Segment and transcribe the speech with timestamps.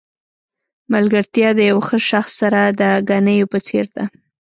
[0.93, 4.03] ملګرتیا د یو ښه شخص سره د ګنیو په څېر ده.